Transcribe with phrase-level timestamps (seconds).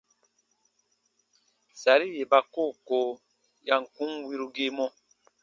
[1.81, 2.99] Sari yè ba koo ko
[3.67, 4.85] ya kun wirugii mɔ.